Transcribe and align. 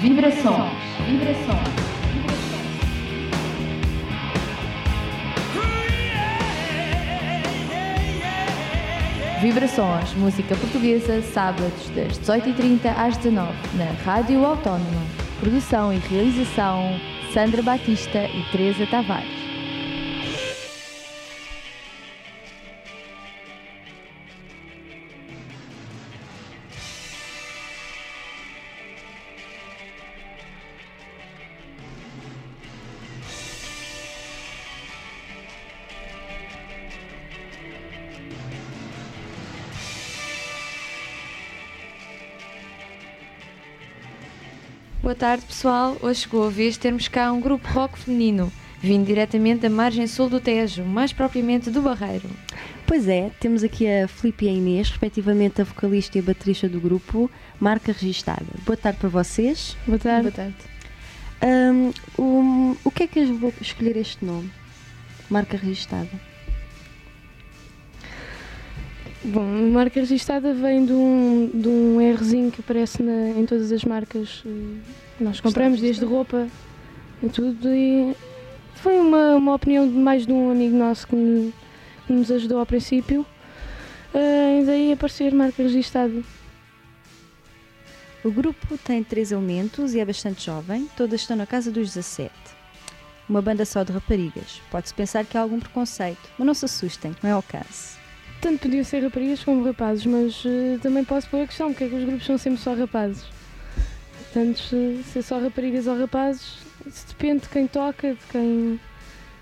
vibração, 0.00 0.70
vibração. 1.06 1.60
Vibrações, 9.42 10.14
música 10.14 10.56
portuguesa, 10.56 11.20
sábados 11.22 11.90
das 11.90 12.18
18h30 12.18 12.94
às 12.96 13.16
19 13.18 13.52
na 13.74 13.84
Rádio 14.04 14.44
Autónoma. 14.44 15.02
Produção 15.38 15.92
e 15.92 15.98
realização 15.98 16.98
Sandra 17.32 17.62
Batista 17.62 18.24
e 18.24 18.42
Teresa 18.50 18.86
Tavares. 18.86 19.39
Boa 45.10 45.18
tarde, 45.18 45.44
pessoal. 45.44 45.96
Hoje 46.02 46.20
chegou 46.20 46.46
a 46.46 46.50
vez 46.50 46.74
de 46.74 46.78
termos 46.78 47.08
cá 47.08 47.32
um 47.32 47.40
grupo 47.40 47.66
rock 47.66 47.98
feminino, 47.98 48.52
vindo 48.80 49.04
diretamente 49.04 49.62
da 49.62 49.68
margem 49.68 50.06
sul 50.06 50.28
do 50.28 50.38
Tejo, 50.38 50.84
mais 50.84 51.12
propriamente 51.12 51.68
do 51.68 51.82
Barreiro. 51.82 52.30
Pois 52.86 53.08
é, 53.08 53.28
temos 53.40 53.64
aqui 53.64 53.88
a 53.88 54.06
Filipe 54.06 54.44
e 54.44 54.48
a 54.48 54.52
Inês, 54.52 54.88
respectivamente 54.88 55.60
a 55.60 55.64
vocalista 55.64 56.16
e 56.16 56.20
a 56.20 56.22
baterista 56.22 56.68
do 56.68 56.80
grupo, 56.80 57.28
marca 57.58 57.90
registada. 57.90 58.46
Boa 58.64 58.76
tarde 58.76 59.00
para 59.00 59.08
vocês. 59.08 59.76
Boa 59.84 59.98
tarde. 59.98 60.30
Boa 60.30 60.32
tarde. 60.32 60.56
Ahm, 61.42 61.90
o, 62.16 62.76
o 62.84 62.90
que 62.92 63.02
é 63.02 63.06
que 63.08 63.18
eu 63.18 63.36
vou 63.36 63.52
escolher 63.60 63.96
este 63.96 64.24
nome? 64.24 64.48
Marca 65.28 65.56
registada. 65.56 66.29
Bom, 69.32 69.42
a 69.42 69.70
marca 69.70 70.00
registada 70.00 70.52
vem 70.52 70.84
de 70.84 70.92
um, 70.92 71.50
de 71.54 71.68
um 71.68 72.14
Rzinho 72.16 72.50
que 72.50 72.60
aparece 72.60 73.02
na- 73.02 73.30
em 73.38 73.46
todas 73.46 73.70
as 73.70 73.84
marcas 73.84 74.42
eh, 74.44 74.50
que 75.18 75.22
nós 75.24 75.40
compramos, 75.40 75.80
desde 75.80 76.04
roupa 76.04 76.48
e 77.22 77.28
tudo. 77.28 77.68
E 77.72 78.16
foi 78.74 78.98
uma, 78.98 79.36
uma 79.36 79.54
opinião 79.54 79.86
de 79.86 79.94
mais 79.94 80.26
de 80.26 80.32
um 80.32 80.50
amigo 80.50 80.76
nosso 80.76 81.06
que, 81.06 81.52
que 82.06 82.12
nos 82.12 82.30
ajudou 82.30 82.58
ao 82.58 82.66
princípio. 82.66 83.24
Eh, 84.12 84.60
e 84.62 84.64
daí 84.66 84.92
aparecer 84.92 85.32
marca 85.32 85.62
registada. 85.62 86.22
O 88.24 88.30
grupo 88.32 88.76
tem 88.78 89.04
três 89.04 89.30
elementos 89.30 89.94
e 89.94 90.00
é 90.00 90.04
bastante 90.04 90.44
jovem, 90.44 90.88
todas 90.96 91.20
estão 91.20 91.36
na 91.36 91.46
casa 91.46 91.70
dos 91.70 91.94
17. 91.94 92.32
Uma 93.28 93.40
banda 93.40 93.64
só 93.64 93.84
de 93.84 93.92
raparigas. 93.92 94.60
Pode-se 94.72 94.92
pensar 94.92 95.24
que 95.24 95.38
há 95.38 95.40
algum 95.40 95.60
preconceito, 95.60 96.28
mas 96.36 96.46
não 96.46 96.52
se 96.54 96.64
assustem, 96.64 97.14
não 97.22 97.30
é 97.30 97.36
o 97.36 97.42
caso. 97.42 97.99
Tanto 98.40 98.60
podiam 98.62 98.82
ser 98.84 99.02
raparigas 99.02 99.44
como 99.44 99.62
rapazes, 99.64 100.06
mas 100.06 100.42
eh, 100.46 100.78
também 100.82 101.04
posso 101.04 101.28
pôr 101.28 101.42
a 101.42 101.46
questão, 101.46 101.68
porque 101.72 101.84
é 101.84 101.88
que 101.88 101.94
os 101.94 102.04
grupos 102.04 102.24
são 102.26 102.38
sempre 102.38 102.60
só 102.60 102.74
rapazes? 102.74 103.24
Portanto, 104.32 104.58
se 104.60 105.02
se 105.12 105.18
é 105.18 105.22
só 105.22 105.38
raparigas 105.38 105.86
ou 105.86 105.98
rapazes, 105.98 106.58
isso 106.86 107.06
depende 107.08 107.42
de 107.42 107.48
quem 107.50 107.66
toca, 107.66 108.14
de 108.14 108.20
quem 108.30 108.80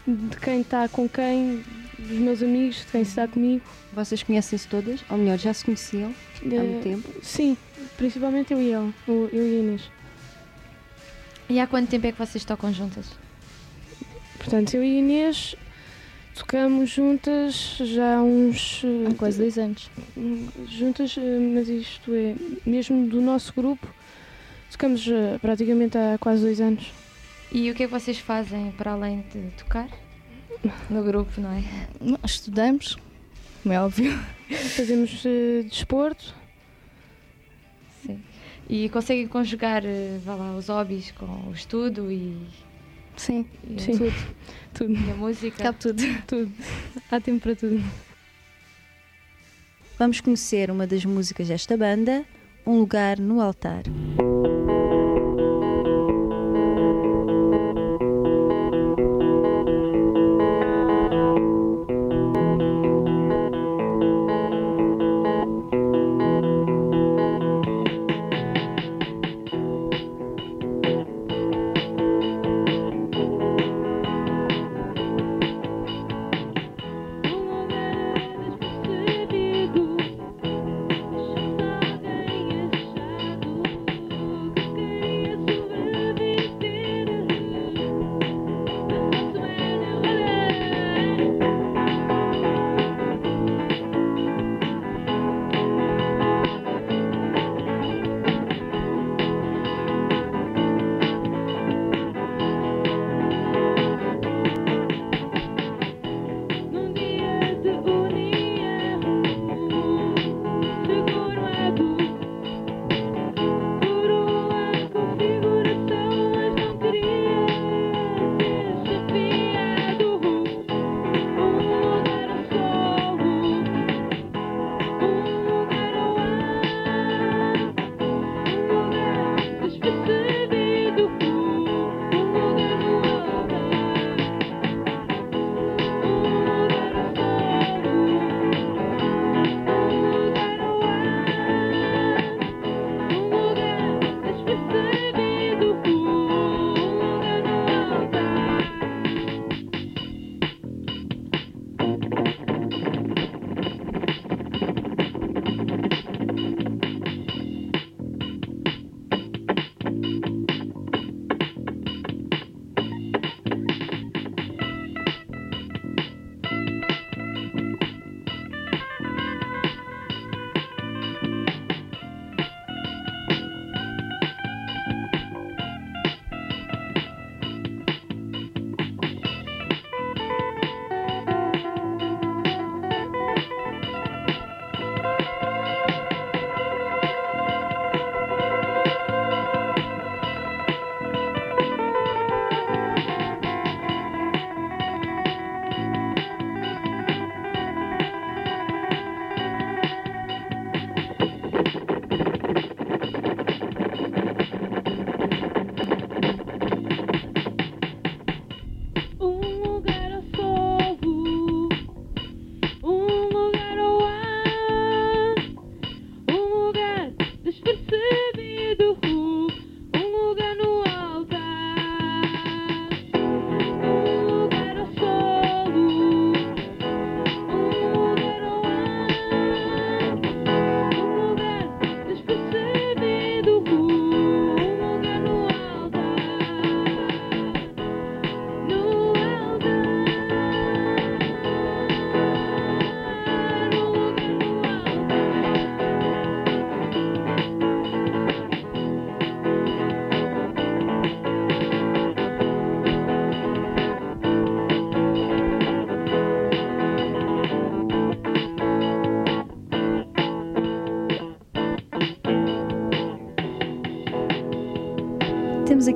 de 0.07 0.37
quem 0.39 0.63
está 0.63 0.89
com 0.89 1.07
quem, 1.07 1.63
dos 1.99 2.19
meus 2.19 2.43
amigos, 2.43 2.77
de 2.77 2.87
quem 2.87 3.03
está 3.03 3.29
comigo. 3.29 3.63
Vocês 3.93 4.23
conhecem-se 4.23 4.67
todas, 4.67 5.01
ou 5.11 5.19
melhor, 5.19 5.39
já 5.39 5.53
se 5.53 5.65
conheciam 5.67 6.15
há 6.41 6.45
muito 6.47 6.79
Eh, 6.79 6.81
tempo. 6.83 7.09
Sim, 7.23 7.57
principalmente 7.99 8.53
eu 8.55 8.61
e 8.61 8.71
ela, 8.73 8.91
o- 9.07 9.29
eu 9.31 9.47
e 9.47 9.57
a 9.57 9.61
Inês. 9.61 9.83
E 11.51 11.61
há 11.61 11.67
quanto 11.67 11.89
tempo 11.91 12.07
é 12.07 12.13
que 12.13 12.19
vocês 12.19 12.43
tocam 12.45 12.73
juntas? 12.73 13.07
Portanto, 14.39 14.73
eu 14.75 14.83
e 14.83 14.97
a 14.97 14.99
Inês 14.99 15.55
tocamos 16.39 16.91
juntas 16.91 17.77
já 17.81 18.17
há 18.17 18.23
uns. 18.23 18.83
eh, 18.85 19.11
Há 19.11 19.15
quase 19.15 19.39
dois 19.39 19.59
anos. 19.59 19.91
Juntas, 20.69 21.17
eh, 21.19 21.39
mas 21.55 21.69
isto 21.69 22.13
é, 22.15 22.35
mesmo 22.65 23.07
do 23.09 23.21
nosso 23.21 23.53
grupo, 23.55 23.87
tocamos 24.71 25.07
eh, 25.09 25.39
praticamente 25.41 25.99
há 25.99 26.17
quase 26.19 26.43
dois 26.43 26.61
anos. 26.61 26.93
E 27.51 27.71
o 27.71 27.75
que 27.75 27.83
é 27.85 27.87
que 27.87 27.93
vocês 27.93 28.19
fazem 28.19 28.71
para 28.73 28.93
além 28.93 29.25
de 29.33 29.51
tocar? 29.57 29.89
No 30.91 31.03
grupo, 31.05 31.41
não 31.41 31.51
é? 31.53 31.63
Nós 32.01 32.33
estudamos, 32.33 32.97
como 33.63 33.73
é 33.75 33.81
óbvio. 33.81 34.19
Fazemos 34.77 35.23
eh, 35.25 35.63
desporto, 35.69 36.35
Sim. 38.05 38.23
E 38.69 38.89
conseguem 38.91 39.27
conjugar, 39.27 39.83
vá 40.25 40.35
lá, 40.35 40.57
os 40.57 40.69
hobbies 40.69 41.11
com 41.13 41.27
o 41.49 41.53
estudo 41.53 42.13
e, 42.13 42.37
Sim, 43.19 43.47
e 43.69 43.81
Sim. 43.81 43.99
tudo. 43.99 44.15
tudo, 44.73 44.93
e 44.95 45.11
a 45.11 45.15
música? 45.15 45.63
Cabe 45.63 45.79
tudo. 45.79 46.03
tudo. 46.27 46.53
Há 47.11 47.21
tempo 47.21 47.41
para 47.41 47.55
tudo. 47.57 47.83
Vamos 49.99 50.21
conhecer 50.21 50.71
uma 50.71 50.87
das 50.87 51.05
músicas 51.05 51.49
desta 51.49 51.77
banda, 51.77 52.25
Um 52.67 52.79
Lugar 52.79 53.19
no 53.19 53.41
Altar. 53.41 53.83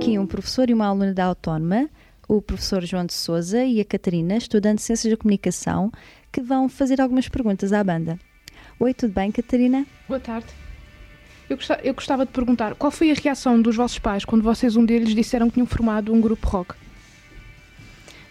Aqui 0.03 0.19
um 0.19 0.27
professor 0.27 0.69
e 0.69 0.75
uma 0.75 0.87
aluna 0.87 1.15
da 1.15 1.27
Autónoma, 1.27 1.89
o 2.27 2.43
professor 2.43 2.85
João 2.85 3.07
de 3.07 3.13
Souza 3.13 3.63
e 3.63 3.81
a 3.81 3.85
Catarina, 3.85 4.37
estudante 4.37 4.79
de 4.79 4.83
Ciências 4.83 5.13
da 5.13 5.17
Comunicação, 5.17 5.93
que 6.33 6.41
vão 6.41 6.69
fazer 6.69 7.01
algumas 7.01 7.29
perguntas 7.29 7.73
à 7.73 7.85
banda. 7.85 8.19
Oi, 8.81 8.93
tudo 8.93 9.13
bem, 9.13 9.31
Catarina? 9.31 9.87
Boa 10.09 10.19
tarde. 10.19 10.49
Eu 11.49 11.57
gostava, 11.57 11.81
eu 11.83 11.95
gostava 11.95 12.27
de 12.27 12.33
perguntar 12.33 12.75
qual 12.75 12.91
foi 12.91 13.13
a 13.13 13.15
reação 13.15 13.63
dos 13.63 13.77
vossos 13.77 14.01
pais 14.01 14.25
quando 14.25 14.43
vocês 14.43 14.75
um 14.75 14.85
deles 14.85 15.15
disseram 15.15 15.47
que 15.47 15.55
tinham 15.55 15.67
formado 15.67 16.13
um 16.13 16.21
grupo 16.21 16.49
rock? 16.49 16.75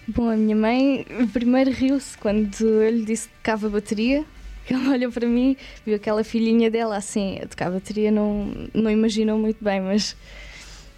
Bom, 0.10 0.30
a 0.30 0.36
minha 0.36 0.58
mãe 0.58 1.06
primeiro 1.32 1.72
riu-se 1.72 2.18
quando 2.18 2.66
eu 2.66 2.92
lhe 2.92 3.06
disse 3.06 3.30
que 3.30 3.36
tocava 3.36 3.70
bateria. 3.70 4.26
Ela 4.70 4.92
olhou 4.92 5.12
para 5.12 5.26
mim, 5.26 5.56
viu 5.86 5.96
aquela 5.96 6.22
filhinha 6.22 6.70
dela 6.70 6.98
assim, 6.98 7.40
a 7.42 7.48
tocar 7.48 7.72
bateria, 7.72 8.12
não, 8.12 8.52
não 8.74 8.92
imaginou 8.92 9.40
muito 9.40 9.64
bem, 9.64 9.80
mas, 9.80 10.18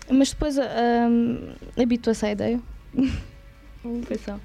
mas 0.09 0.31
depois 0.31 0.57
um, 0.57 1.53
habituou-se 1.81 2.25
à 2.25 2.31
ideia. 2.31 2.59
Foi 3.81 4.17
só. 4.17 4.39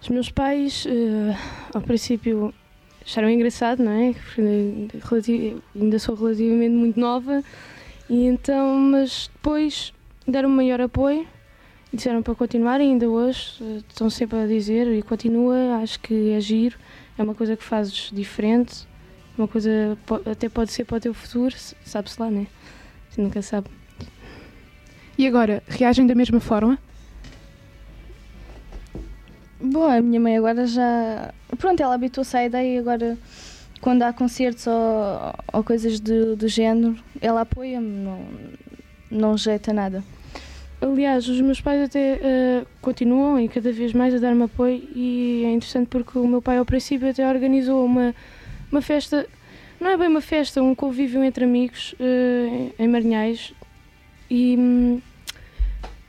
Os 0.00 0.08
meus 0.08 0.30
pais, 0.30 0.84
uh, 0.86 1.36
ao 1.74 1.80
princípio, 1.80 2.52
acharam 3.04 3.30
engraçado, 3.30 3.82
não 3.82 3.92
é? 3.92 4.14
Relativo, 5.08 5.62
ainda 5.74 5.98
sou 5.98 6.14
relativamente 6.14 6.74
muito 6.74 6.98
nova, 6.98 7.42
e 8.08 8.24
então, 8.26 8.76
mas 8.76 9.30
depois 9.32 9.92
deram 10.26 10.48
maior 10.48 10.80
apoio 10.80 11.26
e 11.92 11.96
disseram 11.96 12.22
para 12.22 12.34
continuar, 12.34 12.80
e 12.80 12.84
ainda 12.84 13.08
hoje 13.08 13.62
uh, 13.62 13.76
estão 13.88 14.10
sempre 14.10 14.38
a 14.38 14.46
dizer 14.46 14.88
e 14.88 15.02
continua, 15.02 15.76
acho 15.82 16.00
que 16.00 16.30
é 16.30 16.40
giro, 16.40 16.76
é 17.16 17.22
uma 17.22 17.34
coisa 17.34 17.56
que 17.56 17.62
fazes 17.62 18.10
diferente, 18.12 18.86
uma 19.36 19.46
coisa 19.46 19.96
até 20.30 20.48
pode 20.48 20.72
ser 20.72 20.84
para 20.84 20.96
o 20.96 21.00
teu 21.00 21.14
futuro, 21.14 21.54
sabe-se 21.84 22.20
lá, 22.20 22.30
né? 22.30 22.46
Você 23.08 23.20
nunca 23.22 23.40
sabe. 23.40 23.68
E 25.18 25.26
agora, 25.26 25.62
reagem 25.68 26.06
da 26.06 26.14
mesma 26.14 26.40
forma? 26.40 26.78
Bom, 29.60 29.84
a 29.84 30.00
minha 30.00 30.18
mãe 30.18 30.36
agora 30.36 30.66
já. 30.66 31.32
Pronto, 31.58 31.80
ela 31.80 31.94
habituou-se 31.94 32.36
à 32.36 32.44
ideia 32.44 32.74
e 32.74 32.78
agora, 32.78 33.16
quando 33.80 34.02
há 34.02 34.12
concertos 34.12 34.66
ou, 34.66 34.74
ou 35.52 35.62
coisas 35.62 36.00
do, 36.00 36.34
do 36.34 36.48
género, 36.48 36.96
ela 37.20 37.42
apoia-me, 37.42 37.88
não, 37.88 38.26
não 39.10 39.32
rejeita 39.32 39.72
nada. 39.72 40.02
Aliás, 40.80 41.28
os 41.28 41.40
meus 41.40 41.60
pais 41.60 41.84
até 41.84 42.14
uh, 42.14 42.66
continuam 42.80 43.38
e 43.38 43.48
cada 43.48 43.70
vez 43.70 43.92
mais 43.92 44.12
a 44.12 44.18
dar-me 44.18 44.42
apoio 44.42 44.82
e 44.96 45.44
é 45.44 45.52
interessante 45.52 45.86
porque 45.86 46.18
o 46.18 46.26
meu 46.26 46.42
pai 46.42 46.58
ao 46.58 46.64
princípio 46.64 47.08
até 47.08 47.28
organizou 47.28 47.84
uma, 47.84 48.12
uma 48.68 48.82
festa, 48.82 49.24
não 49.80 49.90
é 49.90 49.96
bem 49.96 50.08
uma 50.08 50.20
festa, 50.20 50.60
um 50.60 50.74
convívio 50.74 51.22
entre 51.22 51.44
amigos 51.44 51.94
uh, 52.00 52.72
em 52.76 52.88
Marinhais 52.88 53.54
e 54.32 54.56
um, 54.56 55.02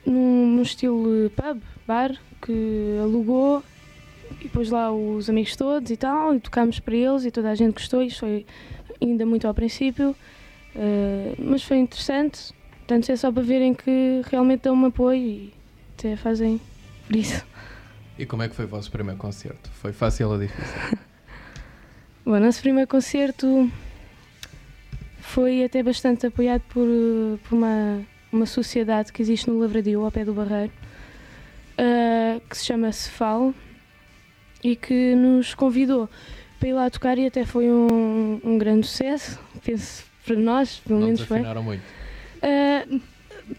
num, 0.06 0.56
num 0.56 0.62
estilo 0.62 1.30
pub, 1.36 1.60
bar, 1.86 2.18
que 2.40 2.98
alugou 3.02 3.62
e 4.40 4.48
pôs 4.48 4.70
lá 4.70 4.90
os 4.90 5.28
amigos 5.28 5.54
todos 5.54 5.90
e 5.90 5.96
tal, 5.96 6.34
e 6.34 6.40
tocámos 6.40 6.80
para 6.80 6.96
eles 6.96 7.26
e 7.26 7.30
toda 7.30 7.50
a 7.50 7.54
gente 7.54 7.74
gostou, 7.74 8.02
isto 8.02 8.20
foi 8.20 8.46
ainda 8.98 9.26
muito 9.26 9.46
ao 9.46 9.52
princípio, 9.52 10.16
uh, 10.74 11.36
mas 11.38 11.62
foi 11.64 11.76
interessante, 11.76 12.54
portanto 12.78 13.10
é 13.10 13.16
só 13.16 13.30
para 13.30 13.42
verem 13.42 13.74
que 13.74 14.22
realmente 14.30 14.62
dão-me 14.62 14.86
apoio 14.86 15.20
e 15.20 15.54
até 15.92 16.16
fazem 16.16 16.58
por 17.06 17.16
isso. 17.16 17.44
E 18.18 18.24
como 18.24 18.42
é 18.42 18.48
que 18.48 18.54
foi 18.54 18.64
o 18.64 18.68
vosso 18.68 18.90
primeiro 18.90 19.20
concerto? 19.20 19.68
Foi 19.68 19.92
fácil 19.92 20.30
ou 20.30 20.38
difícil? 20.38 20.98
Bom, 22.24 22.40
nosso 22.40 22.62
primeiro 22.62 22.88
concerto 22.88 23.70
foi 25.20 25.62
até 25.62 25.82
bastante 25.82 26.26
apoiado 26.26 26.62
por, 26.70 26.86
por 27.42 27.56
uma, 27.56 28.02
uma 28.34 28.46
sociedade 28.46 29.12
que 29.12 29.22
existe 29.22 29.48
no 29.48 29.58
Lavradio, 29.60 30.04
ao 30.04 30.10
pé 30.10 30.24
do 30.24 30.34
Barreiro, 30.34 30.72
uh, 31.78 32.40
que 32.48 32.56
se 32.56 32.64
chama 32.64 32.90
Cefal 32.90 33.54
e 34.62 34.74
que 34.74 35.14
nos 35.14 35.54
convidou 35.54 36.08
para 36.58 36.68
ir 36.68 36.72
lá 36.72 36.90
tocar 36.90 37.16
e 37.16 37.26
até 37.26 37.44
foi 37.44 37.70
um, 37.70 38.40
um 38.42 38.58
grande 38.58 38.86
sucesso, 38.86 39.38
penso 39.64 40.04
para 40.26 40.36
nós, 40.36 40.80
pelo 40.84 40.98
Não 40.98 41.06
menos 41.06 41.20
foi. 41.20 41.40
muito? 41.62 41.82
Uh, 42.42 43.00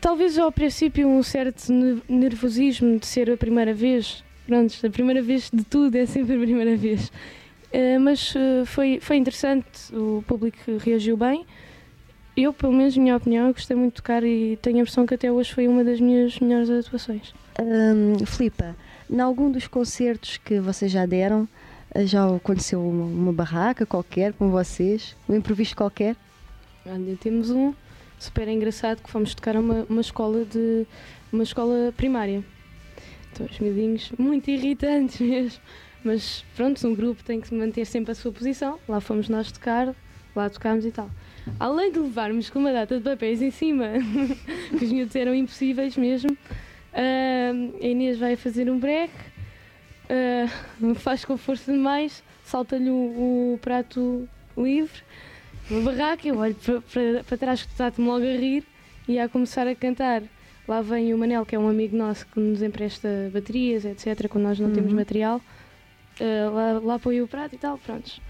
talvez 0.02 0.38
ao 0.38 0.52
princípio 0.52 1.08
um 1.08 1.24
certo 1.24 1.72
nervosismo 2.10 3.00
de 3.00 3.06
ser 3.06 3.32
a 3.32 3.38
primeira 3.38 3.74
vez, 3.74 4.24
pronto, 4.46 4.76
a 4.86 4.90
primeira 4.90 5.22
vez 5.22 5.50
de 5.54 5.64
tudo 5.64 5.96
é 5.96 6.06
sempre 6.06 6.36
a 6.36 6.40
primeira 6.40 6.76
vez. 6.76 7.10
Uh, 7.72 8.00
mas 8.02 8.34
uh, 8.36 8.66
foi, 8.66 9.00
foi 9.00 9.16
interessante, 9.16 9.66
o 9.94 10.24
público 10.28 10.60
reagiu 10.80 11.16
bem. 11.16 11.46
Eu, 12.36 12.52
pelo 12.52 12.74
menos, 12.74 12.98
minha 12.98 13.16
opinião, 13.16 13.52
gostei 13.54 13.78
muito 13.78 13.94
de 13.94 14.02
tocar 14.02 14.24
e 14.24 14.58
tenho 14.62 14.78
a 14.78 14.80
impressão 14.82 15.06
que 15.06 15.14
até 15.14 15.32
hoje 15.32 15.54
foi 15.54 15.70
uma 15.70 15.84
das 15.86 16.02
minhas 16.02 16.38
melhores 16.40 16.70
atuações. 16.70 17.34
Um, 17.58 18.26
Filipa, 18.26 18.76
em 19.10 19.20
algum 19.22 19.50
dos 19.50 19.68
concertos 19.68 20.36
que 20.38 20.60
vocês 20.60 20.92
já 20.92 21.06
deram, 21.06 21.48
eh, 21.94 22.06
já 22.06 22.28
aconteceu 22.28 22.86
uma, 22.86 23.06
uma 23.06 23.34
barraca 23.34 23.86
qualquer 23.86 24.34
com 24.34 24.50
vocês? 24.50 25.16
Um 25.30 25.36
improviso 25.36 25.76
qualquer? 25.78 26.18
Olha, 26.86 27.16
temos 27.16 27.52
um 27.52 27.74
super 28.20 28.50
engraçado 28.50 29.02
que 29.02 29.10
fomos 29.10 29.34
tocar 29.34 29.56
a 29.56 29.60
uma, 29.62 29.86
uma 29.90 30.02
escola 30.02 30.44
de 30.44 30.86
uma 31.32 31.44
escola 31.44 31.94
primária. 31.96 32.44
Então, 33.32 33.48
os 33.50 33.60
miudinhos 33.60 34.12
muito 34.18 34.50
irritantes 34.50 35.20
mesmo. 35.22 35.62
Mas 36.04 36.44
pronto, 36.56 36.86
um 36.86 36.94
grupo 36.94 37.24
tem 37.24 37.40
que 37.40 37.54
manter 37.56 37.86
sempre 37.86 38.12
a 38.12 38.16
sua 38.16 38.32
posição. 38.32 38.78
Lá 38.88 39.00
fomos 39.00 39.30
nós 39.30 39.52
tocar, 39.52 39.96
lá 40.36 40.50
tocámos 40.50 40.86
e 40.86 40.92
tal. 40.92 41.10
Além 41.60 41.92
de 41.92 42.00
levarmos 42.00 42.50
com 42.50 42.60
uma 42.60 42.74
data 42.74 42.98
de 42.98 43.04
papéis 43.04 43.42
em 43.42 43.52
cima, 43.52 43.86
que 44.78 44.86
os 44.86 44.92
miúdos 44.92 45.16
eram 45.16 45.34
impossíveis 45.34 45.96
mesmo, 45.96 46.36
Uh, 46.96 47.76
a 47.84 47.88
Inês 47.88 48.18
vai 48.18 48.38
fazer 48.38 48.70
um 48.70 48.80
break, 48.80 49.14
uh, 50.10 50.96
faz 50.96 51.26
com 51.26 51.36
força 51.36 51.70
demais, 51.70 52.24
salta-lhe 52.46 52.90
o, 52.90 53.54
o, 53.56 53.60
prato 53.62 54.30
livre, 54.58 55.02
uma 55.70 55.92
barraca, 55.92 56.26
eu 56.26 56.38
olho 56.38 56.56
para 57.28 57.38
trás 57.38 57.64
que 57.64 57.72
está-me 57.72 58.08
logo 58.08 58.24
a 58.24 58.38
rir 58.38 58.64
e 59.10 59.20
a 59.20 59.28
começar 59.28 59.68
a 59.68 59.76
cantar. 59.76 60.24
Lá 60.66 60.82
vem 60.82 61.14
o 61.14 61.18
Manel, 61.18 61.46
que 61.46 61.54
é 61.54 61.60
um 61.60 61.68
amigo 61.68 61.98
nosso 61.98 62.26
que 62.28 62.40
nos 62.40 62.62
empresta 62.62 63.30
baterias, 63.32 63.84
etc., 63.84 64.28
quando 64.30 64.46
nós 64.46 64.60
não 64.60 64.70
uhum. 64.70 64.74
temos 64.74 64.94
material. 64.94 65.42
Uh, 66.20 66.54
lá, 66.54 66.80
lá 66.80 67.00
põe 67.00 67.22
o 67.22 67.28
prato 67.28 67.56
e 67.56 67.58
tal, 67.58 67.78
prontos. 67.78 68.22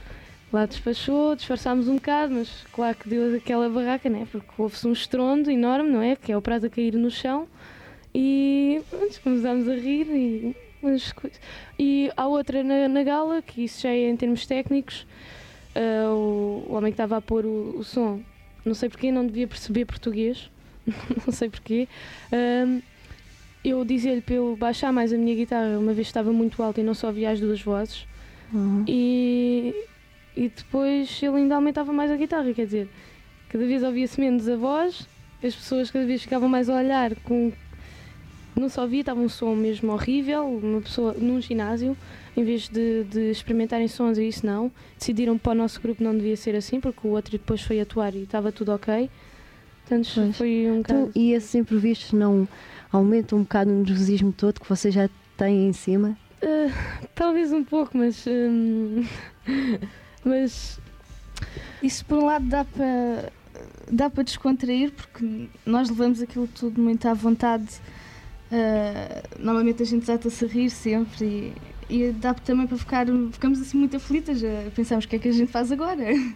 Lá 0.54 0.66
despachou, 0.66 1.36
disfarçámos 1.36 1.88
um 1.88 1.96
bocado, 1.96 2.34
mas 2.34 2.50
claro 2.72 2.96
que 2.96 3.10
deu 3.10 3.36
aquela 3.36 3.70
barraca, 3.70 4.10
né? 4.10 4.28
Porque 4.32 4.48
houve-se 4.58 4.88
um 4.88 4.94
estrondo 4.94 5.52
enorme, 5.52 5.90
não 5.90 6.02
é? 6.02 6.16
Que 6.16 6.32
é 6.32 6.38
o 6.38 6.42
prato 6.42 6.68
a 6.68 6.70
cair 6.70 6.94
no 6.94 7.12
chão. 7.12 7.48
E 8.14 8.82
pronto, 8.90 9.22
começámos 9.22 9.68
a 9.68 9.76
rir 9.76 10.08
e 10.10 10.56
umas 10.82 11.12
coisas. 11.12 11.40
E 11.78 12.10
há 12.16 12.28
outra 12.28 12.64
na, 12.64 12.88
na 12.88 13.04
gala, 13.04 13.42
que 13.42 13.66
isso 13.66 13.82
já 13.82 13.90
é 13.90 14.10
em 14.10 14.16
termos 14.16 14.46
técnicos. 14.46 15.06
Uh, 15.76 16.10
o, 16.10 16.66
o, 16.70 16.74
homem 16.76 16.92
que 16.92 16.94
estava 16.94 17.18
a 17.18 17.22
pôr 17.22 17.46
o, 17.46 17.78
o, 17.78 17.84
som, 17.84 18.22
não 18.64 18.74
sei 18.74 18.88
porquê, 18.88 19.12
não 19.12 19.26
devia 19.26 19.48
perceber 19.48 19.84
português. 19.84 20.50
não 21.26 21.34
sei 21.34 21.50
porquê. 21.50 21.88
Uh, 22.32 22.82
eu 23.64 23.84
dizia-lhe 23.84 24.22
para 24.22 24.36
eu 24.36 24.56
baixar 24.56 24.94
mais 24.94 25.12
a 25.12 25.18
minha 25.18 25.36
guitarra, 25.36 25.78
uma 25.80 25.92
vez 25.92 26.08
estava 26.08 26.32
muito 26.32 26.62
alta 26.62 26.80
e 26.80 26.84
não 26.84 26.94
só 26.94 27.08
ouvia 27.08 27.32
as 27.32 27.40
duas 27.40 27.60
vozes. 27.60 28.08
Uhum. 28.54 28.86
E, 28.88 29.74
e 30.36 30.50
depois 30.50 31.22
ele 31.22 31.38
ainda 31.38 31.56
aumentava 31.56 31.94
mais 31.94 32.12
a 32.12 32.16
guitarra, 32.16 32.54
quer 32.54 32.66
dizer, 32.66 32.90
cada 33.50 33.66
vez 33.66 33.84
ouvia-se 33.84 34.20
menos 34.20 34.48
a 34.50 34.56
voz, 34.56 35.08
as 35.44 35.56
pessoas 35.56 35.92
cada 35.92 36.06
vez 36.06 36.22
ficavam 36.22 36.50
mais 36.50 36.70
a 36.70 36.76
olhar 36.76 37.16
com 37.24 37.52
não 38.56 38.70
só 38.70 38.88
via, 38.88 39.02
estava 39.02 39.20
um 39.20 39.28
som 39.28 39.54
mesmo 39.54 39.92
horrível, 39.92 40.48
uma 40.48 40.82
pessoa 40.82 41.14
num 41.14 41.42
ginásio, 41.42 41.96
em 42.38 42.44
vez 42.44 42.70
de, 42.70 43.04
de 43.04 43.32
experimentarem 43.32 43.88
sons 43.88 44.18
e 44.18 44.28
isso 44.28 44.46
não, 44.46 44.72
decidiram 44.98 45.38
para 45.38 45.52
o 45.52 45.56
nosso 45.56 45.82
grupo 45.82 46.04
não 46.04 46.16
devia 46.16 46.38
ser 46.38 46.56
assim, 46.56 46.80
porque 46.80 47.06
o 47.06 47.12
outro 47.12 47.34
depois 47.34 47.62
foi 47.62 47.80
atuar 47.82 48.16
e 48.16 48.24
estava 48.24 48.52
tudo 48.52 48.74
ok. 48.74 49.10
Portanto, 49.82 50.10
pois. 50.16 50.38
foi 50.38 50.72
um 50.72 50.80
então, 50.80 51.12
E 51.14 51.34
esses 51.34 51.54
improvisos 51.54 52.12
não 52.12 52.48
aumentam 52.92 53.40
um 53.40 53.44
bocado 53.44 53.72
o 53.72 53.74
nervosismo 53.74 54.32
todo 54.32 54.60
que 54.60 54.68
você 54.68 54.90
já 54.90 55.10
tem 55.38 55.68
em 55.68 55.74
cima? 55.74 56.18
Uh, 56.42 56.72
talvez 57.14 57.52
um 57.52 57.64
pouco, 57.64 57.98
mas. 57.98 58.26
Um, 58.26 59.04
mas. 60.26 60.80
Isso 61.82 62.06
por 62.06 62.18
um 62.18 62.26
lado 62.26 62.46
dá 62.46 62.66
para. 62.66 63.32
Dá 63.90 64.10
para 64.10 64.24
descontrair 64.24 64.92
porque 64.92 65.48
nós 65.66 65.90
levamos 65.90 66.20
aquilo 66.20 66.48
tudo 66.48 66.82
muito 66.82 67.08
à 67.08 67.14
vontade 67.14 67.80
Uh, 68.52 69.44
normalmente 69.44 69.82
a 69.82 69.86
gente 69.86 70.06
já 70.06 70.16
está-se 70.16 70.46
a 70.46 70.48
rir 70.48 70.70
sempre 70.70 71.54
e, 71.90 71.98
e 72.08 72.12
dá 72.12 72.34
também 72.34 72.68
para 72.68 72.78
ficar. 72.78 73.08
Ficamos 73.32 73.60
assim 73.60 73.78
muito 73.78 73.98
aflitas, 73.98 74.44
a 74.44 74.70
pensamos 74.76 75.06
o 75.06 75.08
que 75.08 75.16
é 75.16 75.20
que 75.20 75.28
a 75.28 75.32
gente 75.32 75.52
faz 75.52 75.72
agora. 75.72 76.04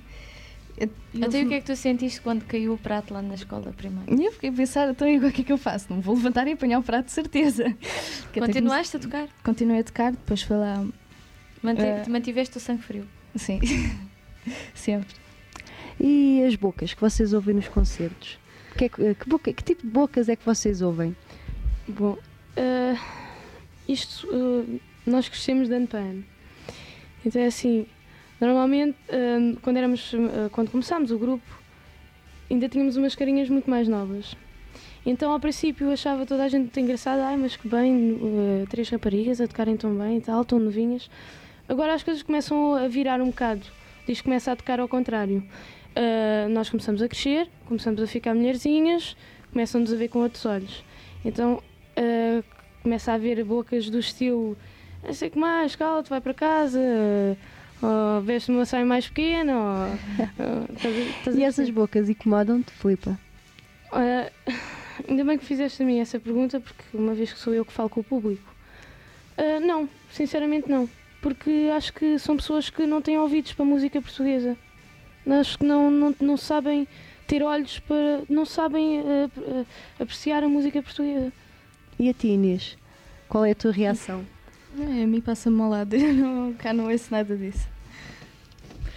Até 1.21 1.43
o 1.43 1.47
que 1.47 1.55
é 1.55 1.59
que 1.59 1.65
tu 1.65 1.75
sentiste 1.75 2.21
quando 2.21 2.45
caiu 2.45 2.73
o 2.73 2.77
prato 2.77 3.13
lá 3.13 3.21
na 3.21 3.33
escola 3.33 3.73
primeiro? 3.75 4.23
Eu 4.23 4.31
fiquei 4.31 4.49
a 4.49 4.53
pensar, 4.53 4.89
então 4.89 5.13
agora 5.13 5.27
o 5.27 5.31
que 5.31 5.41
é 5.41 5.43
que 5.43 5.51
eu 5.51 5.57
faço? 5.57 5.87
Não 5.89 5.99
vou 5.99 6.15
levantar 6.15 6.47
e 6.47 6.53
apanhar 6.53 6.79
o 6.79 6.83
prato 6.83 7.07
de 7.07 7.11
certeza. 7.11 7.75
Continuaste 8.33 8.95
a 8.95 8.99
tocar? 8.99 9.27
Continuei 9.43 9.81
a 9.81 9.83
tocar, 9.83 10.11
depois 10.11 10.41
foi 10.41 10.55
lá. 10.55 10.85
Mante 11.61 11.81
uh, 11.81 12.09
mantiveste 12.09 12.55
o 12.55 12.61
sangue 12.61 12.81
frio? 12.81 13.05
Sim, 13.35 13.59
sempre. 14.73 15.15
E 15.99 16.43
as 16.47 16.55
bocas 16.55 16.93
que 16.93 17.01
vocês 17.01 17.33
ouvem 17.33 17.55
nos 17.55 17.67
concertos? 17.67 18.39
Que, 18.77 18.85
é 18.85 18.89
que, 18.89 19.15
que, 19.15 19.29
boca, 19.29 19.51
que 19.51 19.63
tipo 19.63 19.81
de 19.81 19.89
bocas 19.89 20.29
é 20.29 20.35
que 20.35 20.45
vocês 20.45 20.81
ouvem? 20.81 21.15
Bom, 21.87 22.13
uh, 22.13 22.99
isto 23.87 24.27
uh, 24.27 24.79
nós 25.05 25.27
crescemos 25.27 25.67
de 25.67 25.75
ano 25.75 25.87
para 25.87 25.99
ano. 25.99 26.23
Então 27.25 27.41
é 27.41 27.47
assim, 27.47 27.85
normalmente 28.39 28.97
uh, 29.09 29.59
quando 29.61 29.77
éramos, 29.77 30.11
quando 30.51 30.71
começámos 30.71 31.11
o 31.11 31.17
grupo, 31.17 31.59
ainda 32.49 32.69
tínhamos 32.69 32.95
umas 32.95 33.15
carinhas 33.15 33.49
muito 33.49 33.69
mais 33.69 33.87
novas. 33.87 34.35
Então 35.05 35.31
ao 35.31 35.39
princípio 35.39 35.91
achava 35.91 36.25
toda 36.25 36.43
a 36.43 36.47
gente 36.47 36.61
muito 36.61 36.79
engraçada, 36.79 37.25
ai 37.25 37.35
mas 37.35 37.57
que 37.57 37.67
bem, 37.67 38.19
três 38.69 38.89
raparigas 38.89 39.41
a 39.41 39.47
tocarem 39.47 39.75
tão 39.75 39.93
bem 39.95 40.17
e 40.17 40.21
tal, 40.21 40.45
tão 40.45 40.59
novinhas. 40.59 41.09
Agora 41.69 41.93
as 41.93 42.03
coisas 42.03 42.23
começam 42.23 42.75
a 42.75 42.87
virar 42.87 43.21
um 43.21 43.27
bocado, 43.27 43.61
diz 44.05 44.19
começa 44.21 44.51
a 44.51 44.55
tocar 44.55 44.79
ao 44.79 44.87
contrário. 44.87 45.43
nós 46.49 46.69
começamos 46.69 47.01
a 47.01 47.07
crescer, 47.07 47.47
começamos 47.65 48.01
a 48.01 48.07
ficar 48.07 48.33
mulherzinhas, 48.33 49.15
começam-nos 49.53 49.93
a 49.93 49.95
ver 49.95 50.07
com 50.09 50.19
outros 50.19 50.45
olhos. 50.45 50.83
Então 51.23 51.61
uh, 51.95 52.43
começa 52.81 53.11
a 53.11 53.15
haver 53.15 53.43
bocas 53.45 53.89
do 53.89 53.99
estilo 53.99 54.57
não 55.03 55.13
sei 55.13 55.29
que 55.29 55.39
mais, 55.39 55.75
cala-te, 55.75 56.09
vai 56.09 56.19
para 56.19 56.33
casa, 56.33 56.79
ou 57.81 58.21
veste 58.21 58.51
uma 58.51 58.65
saia 58.65 58.85
mais 58.85 59.07
pequena, 59.07 59.53
ou, 59.57 61.33
E 61.33 61.43
essas 61.43 61.69
bocas 61.69 62.09
incomodam-te, 62.09 62.71
Filipa? 62.71 63.17
Uh, 63.91 64.53
ainda 65.07 65.23
bem 65.23 65.37
que 65.37 65.45
fizeste 65.45 65.81
a 65.81 65.85
mim 65.85 65.99
essa 65.99 66.19
pergunta, 66.19 66.59
porque 66.59 66.83
uma 66.93 67.13
vez 67.13 67.31
que 67.31 67.39
sou 67.39 67.53
eu 67.53 67.63
que 67.63 67.71
falo 67.71 67.89
com 67.89 68.01
o 68.01 68.03
público. 68.03 68.53
Uh, 69.37 69.65
não, 69.65 69.87
sinceramente 70.11 70.69
não. 70.69 70.89
Porque 71.21 71.69
acho 71.75 71.93
que 71.93 72.17
são 72.17 72.37
pessoas 72.37 72.69
que 72.69 72.85
não 72.85 73.01
têm 73.01 73.17
ouvidos 73.17 73.53
para 73.53 73.65
música 73.65 74.01
portuguesa. 74.01 74.57
Acho 75.27 75.59
que 75.59 75.65
não, 75.65 75.91
não, 75.91 76.15
não 76.19 76.37
sabem 76.37 76.87
ter 77.27 77.43
olhos 77.43 77.79
para. 77.79 78.23
não 78.27 78.45
sabem 78.45 79.01
uh, 79.01 79.65
apreciar 79.99 80.43
a 80.43 80.49
música 80.49 80.81
portuguesa. 80.81 81.31
E 81.99 82.09
a 82.09 82.13
ti, 82.13 82.29
Inês? 82.29 82.77
Qual 83.27 83.45
é 83.45 83.51
a 83.51 83.55
tua 83.55 83.71
reação? 83.71 84.25
É, 84.79 85.03
a 85.03 85.07
mim 85.07 85.21
passa-me 85.21 85.61
ao 85.61 85.69
lado, 85.69 85.93
eu 85.95 86.13
não, 86.13 86.53
cá 86.53 86.73
não 86.73 86.89
ouço 86.89 87.11
nada 87.11 87.35
disso. 87.35 87.67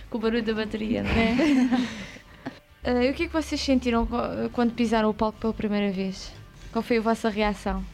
Com 0.08 0.18
o 0.18 0.20
barulho 0.20 0.42
da 0.42 0.54
bateria, 0.54 1.02
não 1.02 1.10
é? 1.10 2.92
uh, 2.92 3.02
e 3.04 3.10
o 3.10 3.14
que 3.14 3.24
é 3.24 3.26
que 3.26 3.32
vocês 3.32 3.60
sentiram 3.60 4.08
quando 4.52 4.72
pisaram 4.72 5.10
o 5.10 5.14
palco 5.14 5.38
pela 5.38 5.52
primeira 5.52 5.90
vez? 5.90 6.32
Qual 6.72 6.82
foi 6.82 6.98
a 6.98 7.00
vossa 7.02 7.28
reação? 7.28 7.84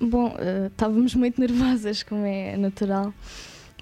Bom, 0.00 0.28
uh, 0.28 0.66
estávamos 0.66 1.14
muito 1.14 1.40
nervosas, 1.40 2.02
como 2.02 2.24
é 2.24 2.56
natural. 2.56 3.12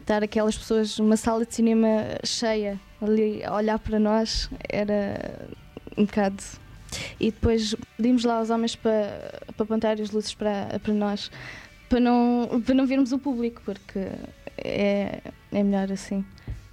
Estar 0.02 0.22
aquelas 0.22 0.58
pessoas 0.58 0.98
numa 0.98 1.16
sala 1.16 1.46
de 1.46 1.54
cinema 1.54 1.88
cheia 2.24 2.78
ali 3.00 3.42
a 3.44 3.54
olhar 3.54 3.78
para 3.78 3.98
nós 3.98 4.50
era 4.68 5.48
um 5.96 6.04
bocado 6.04 6.42
e 7.18 7.30
depois 7.30 7.74
pedimos 7.96 8.24
lá 8.24 8.38
aos 8.38 8.50
homens 8.50 8.76
para, 8.76 9.40
para 9.56 9.64
apontar 9.64 10.00
as 10.00 10.10
luzes 10.10 10.34
para, 10.34 10.78
para 10.82 10.92
nós, 10.92 11.30
para 11.88 12.00
não, 12.00 12.62
para 12.64 12.74
não 12.74 12.86
vermos 12.86 13.12
o 13.12 13.18
público, 13.18 13.62
porque 13.64 14.08
é, 14.58 15.20
é 15.52 15.62
melhor 15.62 15.90
assim. 15.90 16.24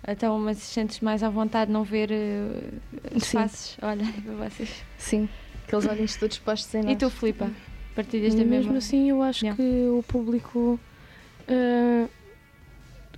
Então, 0.08 0.40
mas 0.40 0.58
sentes 0.58 1.02
mais 1.02 1.24
à 1.24 1.30
vontade 1.30 1.72
não 1.72 1.84
ver 1.84 2.10
uh, 2.12 3.16
os 3.16 3.32
faces? 3.32 3.78
Olha, 3.82 4.06
para 4.26 4.50
vocês. 4.50 4.84
Sim, 4.98 5.30
aqueles 5.68 5.86
olhinhos 5.86 6.16
todos 6.16 6.38
postos 6.40 6.74
em 6.74 6.84
nós. 6.84 6.92
E 6.94 6.96
tu, 6.96 7.10
Filipa? 7.10 7.50
Partilhas 7.96 8.34
da 8.34 8.44
mesma? 8.44 8.56
Mesmo 8.56 8.78
assim, 8.78 9.10
eu 9.10 9.22
acho 9.22 9.46
que 9.56 9.88
o 9.88 10.04
público. 10.08 10.80
Uh, 11.48 12.10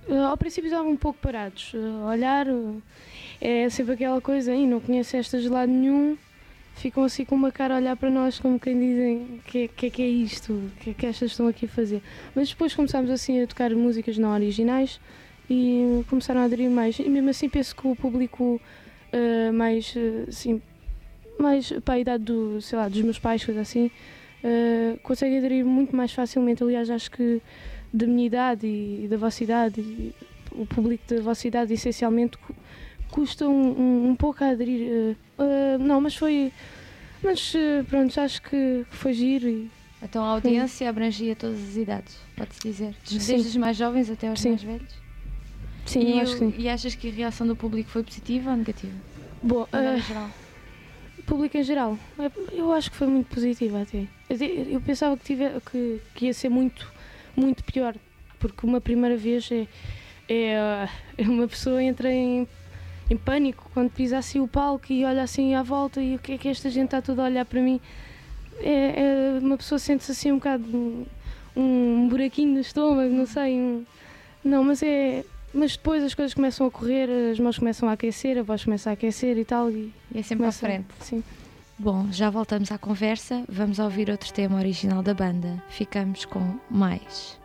ao 0.08 0.36
princípio 0.36 0.68
estavam 0.68 0.90
um 0.90 0.96
pouco 0.96 1.18
parados, 1.20 1.72
a 1.74 2.10
olhar, 2.10 2.46
é 3.40 3.68
sempre 3.70 3.94
aquela 3.94 4.20
coisa, 4.20 4.54
e 4.54 4.66
não 4.66 4.80
conheço 4.80 5.16
estas 5.16 5.42
de 5.42 5.48
lado 5.48 5.70
nenhum, 5.70 6.16
ficam 6.74 7.04
assim 7.04 7.24
com 7.24 7.34
uma 7.34 7.52
cara 7.52 7.74
a 7.74 7.76
olhar 7.76 7.96
para 7.96 8.10
nós 8.10 8.38
como 8.38 8.58
quem 8.58 8.78
dizem 8.78 9.40
que, 9.46 9.68
que 9.68 9.86
é 9.86 9.90
que 9.90 10.02
é 10.02 10.08
isto, 10.08 10.52
o 10.52 10.70
que 10.80 10.90
é 10.90 10.94
que 10.94 11.06
estas 11.06 11.30
estão 11.30 11.46
aqui 11.46 11.66
a 11.66 11.68
fazer. 11.68 12.02
Mas 12.34 12.48
depois 12.48 12.74
começámos 12.74 13.10
assim 13.10 13.42
a 13.42 13.46
tocar 13.46 13.70
músicas 13.70 14.18
não 14.18 14.32
originais 14.32 15.00
e 15.48 16.04
começaram 16.08 16.40
a 16.40 16.44
aderir 16.44 16.70
mais. 16.70 16.98
E 16.98 17.08
mesmo 17.08 17.30
assim 17.30 17.48
penso 17.48 17.74
que 17.76 17.86
o 17.86 17.94
público 17.94 18.60
uh, 19.12 19.52
mais, 19.52 19.94
assim, 20.28 20.60
mais 21.38 21.72
para 21.84 21.94
a 21.94 21.98
idade 21.98 22.24
do, 22.24 22.60
sei 22.60 22.78
lá, 22.78 22.88
dos 22.88 23.02
meus 23.02 23.18
pais, 23.18 23.44
coisa 23.44 23.60
assim, 23.60 23.90
uh, 24.42 24.98
consegue 25.02 25.38
aderir 25.38 25.64
muito 25.64 25.94
mais 25.94 26.12
facilmente. 26.12 26.62
Aliás, 26.62 26.90
acho 26.90 27.10
que 27.10 27.40
da 27.92 28.06
minha 28.06 28.26
idade 28.26 28.66
e, 28.66 29.04
e 29.04 29.08
da 29.08 29.16
vossa 29.16 29.44
idade, 29.44 29.80
e 29.80 30.14
o 30.52 30.66
público 30.66 31.02
da 31.14 31.20
vossa 31.20 31.46
idade 31.46 31.72
essencialmente 31.72 32.38
custa 33.10 33.48
um, 33.48 33.52
um, 33.52 34.08
um 34.10 34.16
pouco 34.16 34.42
a 34.42 34.48
aderir. 34.48 35.16
Uh, 35.38 35.42
uh, 35.42 35.78
não, 35.78 36.00
mas 36.00 36.16
foi. 36.16 36.52
Mas 37.22 37.54
uh, 37.54 37.84
pronto, 37.88 38.18
acho 38.20 38.42
que 38.42 38.84
foi 38.90 39.12
giro. 39.12 39.48
E... 39.48 39.70
Então 40.02 40.24
a 40.24 40.30
audiência 40.30 40.88
abrangia 40.88 41.36
todas 41.36 41.62
as 41.62 41.76
idades, 41.76 42.18
pode-se 42.36 42.60
dizer? 42.60 42.94
Desde 43.08 43.36
os 43.36 43.56
mais 43.56 43.76
jovens 43.76 44.10
até 44.10 44.28
aos 44.28 44.40
Sim. 44.40 44.50
mais 44.50 44.62
velhos? 44.62 45.02
Sim, 45.86 46.16
e, 46.16 46.20
acho 46.20 46.32
que 46.32 46.38
sim. 46.38 46.54
e 46.58 46.68
achas 46.68 46.94
que 46.94 47.08
a 47.08 47.12
reação 47.12 47.46
do 47.46 47.56
público 47.56 47.90
foi 47.90 48.02
positiva 48.02 48.50
ou 48.50 48.56
negativa? 48.56 48.92
Bom, 49.42 49.66
em 49.72 50.00
geral. 50.00 50.30
Público 51.26 51.56
em 51.56 51.62
geral, 51.62 51.98
eu 52.52 52.72
acho 52.72 52.90
que 52.90 52.96
foi 52.96 53.06
muito 53.06 53.28
positiva 53.28 53.82
até. 53.82 54.06
Eu 54.28 54.80
pensava 54.80 55.16
que, 55.16 55.24
tive, 55.24 55.44
que, 55.70 56.00
que 56.14 56.26
ia 56.26 56.34
ser 56.34 56.48
muito, 56.48 56.91
muito 57.36 57.64
pior, 57.64 57.94
porque 58.38 58.66
uma 58.66 58.80
primeira 58.80 59.16
vez 59.16 59.48
é, 59.52 59.66
é, 60.28 60.88
uma 61.28 61.48
pessoa 61.48 61.82
entra 61.82 62.12
em 62.12 62.46
em 63.10 63.16
pânico 63.16 63.70
quando 63.74 63.90
pisa 63.90 64.18
assim 64.18 64.40
o 64.40 64.48
palco 64.48 64.90
e 64.90 65.04
olha 65.04 65.22
assim 65.22 65.54
à 65.54 65.62
volta 65.62 66.00
e 66.00 66.16
o 66.16 66.18
que 66.18 66.32
é 66.32 66.38
que 66.38 66.48
esta 66.48 66.70
gente 66.70 66.86
está 66.86 67.02
toda 67.02 67.22
a 67.22 67.26
olhar 67.26 67.44
para 67.44 67.60
mim. 67.60 67.80
É, 68.60 69.34
é 69.36 69.38
uma 69.40 69.56
pessoa 69.56 69.78
sente-se 69.78 70.12
assim 70.12 70.32
um 70.32 70.36
bocado 70.36 70.64
um, 70.64 71.04
um, 71.56 72.08
buraquinho 72.08 72.54
no 72.54 72.60
estômago, 72.60 73.12
não 73.12 73.26
sei. 73.26 73.58
Um, 73.58 73.84
não, 74.44 74.64
mas 74.64 74.82
é. 74.82 75.24
Mas 75.54 75.76
depois 75.76 76.02
as 76.02 76.14
coisas 76.14 76.32
começam 76.32 76.66
a 76.66 76.70
correr, 76.70 77.08
as 77.30 77.38
mãos 77.38 77.58
começam 77.58 77.86
a 77.86 77.92
aquecer, 77.92 78.38
a 78.38 78.42
voz 78.42 78.64
começa 78.64 78.88
a 78.88 78.94
aquecer 78.94 79.36
e 79.36 79.44
tal. 79.44 79.70
E, 79.70 79.92
e 80.14 80.20
é 80.20 80.22
sempre 80.22 80.38
começa, 80.38 80.66
à 80.66 80.70
frente. 80.70 80.86
Sim. 81.00 81.22
Bom, 81.78 82.12
já 82.12 82.30
voltamos 82.30 82.70
à 82.70 82.78
conversa. 82.78 83.44
Vamos 83.48 83.78
ouvir 83.78 84.10
outro 84.10 84.32
tema 84.32 84.58
original 84.58 85.02
da 85.02 85.14
banda. 85.14 85.62
Ficamos 85.68 86.24
com 86.24 86.58
mais. 86.70 87.41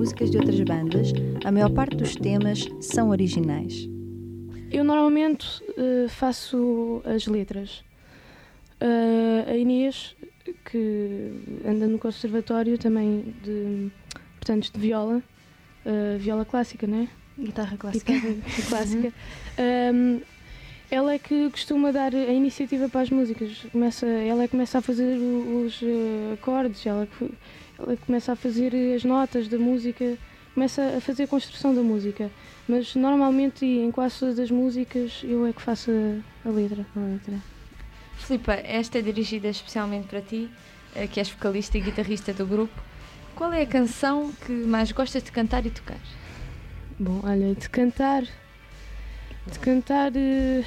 Músicas 0.00 0.30
de 0.30 0.38
outras 0.38 0.58
bandas, 0.60 1.12
a 1.44 1.52
maior 1.52 1.70
parte 1.72 1.94
dos 1.94 2.16
temas 2.16 2.66
são 2.80 3.10
originais. 3.10 3.86
Eu 4.72 4.82
normalmente 4.82 5.62
uh, 5.76 6.08
faço 6.08 7.02
as 7.04 7.26
letras. 7.26 7.84
Uh, 8.80 9.44
a 9.46 9.54
Inês, 9.58 10.16
que 10.64 11.32
anda 11.66 11.86
no 11.86 11.98
conservatório 11.98 12.78
também 12.78 13.34
de, 13.44 13.90
portanto, 14.38 14.72
de 14.72 14.80
viola, 14.80 15.22
uh, 15.84 16.18
viola 16.18 16.46
clássica, 16.46 16.86
não 16.86 17.02
é? 17.02 17.08
Guitarra 17.38 17.76
clássica. 17.76 18.10
Guitarra 18.10 18.68
clássica. 18.68 19.12
Um, 19.92 20.22
ela 20.90 21.12
é 21.12 21.18
que 21.18 21.50
costuma 21.50 21.90
dar 21.90 22.14
a 22.14 22.32
iniciativa 22.32 22.88
para 22.88 23.02
as 23.02 23.10
músicas. 23.10 23.66
Começa, 23.70 24.06
ela 24.06 24.44
é 24.44 24.46
que 24.46 24.52
começa 24.52 24.78
a 24.78 24.80
fazer 24.80 25.18
os 25.18 25.78
acordes, 26.32 26.86
ela, 26.86 27.06
ela 27.20 27.30
começa 28.06 28.32
a 28.32 28.36
fazer 28.36 28.72
as 28.94 29.04
notas 29.04 29.48
da 29.48 29.58
música, 29.58 30.16
começa 30.54 30.96
a 30.96 31.00
fazer 31.00 31.24
a 31.24 31.26
construção 31.26 31.74
da 31.74 31.82
música. 31.82 32.30
Mas 32.68 32.94
normalmente 32.94 33.64
em 33.64 33.90
quase 33.90 34.18
todas 34.20 34.38
as 34.38 34.50
músicas 34.50 35.22
eu 35.24 35.46
é 35.46 35.52
que 35.52 35.60
faço 35.60 35.90
a, 35.90 36.48
a 36.48 36.52
letra. 36.52 36.86
A 36.94 37.00
letra. 37.00 37.34
Filipa, 38.16 38.52
esta 38.52 38.98
é 38.98 39.02
dirigida 39.02 39.48
especialmente 39.48 40.06
para 40.06 40.20
ti, 40.20 40.48
eh, 40.94 41.06
que 41.06 41.18
és 41.18 41.30
vocalista 41.30 41.78
e 41.78 41.80
guitarrista 41.80 42.32
do 42.32 42.46
grupo. 42.46 42.80
Qual 43.34 43.52
é 43.52 43.62
a 43.62 43.66
canção 43.66 44.32
que 44.44 44.52
mais 44.52 44.92
gostas 44.92 45.22
de 45.22 45.32
cantar 45.32 45.64
e 45.64 45.70
tocar? 45.70 45.98
Bom, 46.98 47.20
olha, 47.24 47.54
de 47.54 47.68
cantar. 47.70 48.24
De 49.46 49.58
cantar. 49.58 50.12
Uh, 50.12 50.64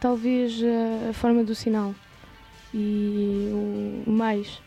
talvez 0.00 0.60
a, 0.62 1.10
a, 1.10 1.12
forma 1.12 1.44
do 1.44 1.54
sinal. 1.54 1.94
E 2.74 3.48
o 4.06 4.10
mais. 4.10 4.60